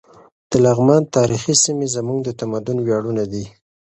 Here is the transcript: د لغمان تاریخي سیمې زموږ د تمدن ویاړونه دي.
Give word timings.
د 0.49 0.51
لغمان 0.65 1.01
تاریخي 1.15 1.53
سیمې 1.63 1.87
زموږ 1.95 2.19
د 2.23 2.29
تمدن 2.39 2.77
ویاړونه 2.81 3.23
دي. 3.31 3.45